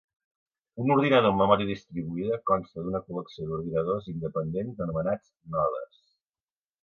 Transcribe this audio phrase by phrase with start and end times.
[0.83, 6.01] Un ordinador amb memòria distribuïda consta d'una col·lecció d'ordinadors independents anomenats nodes.